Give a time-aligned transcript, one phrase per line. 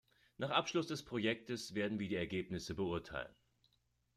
[0.39, 3.35] Nach Abschluss des Projektes werden wir die Ergebnisse beurteilen.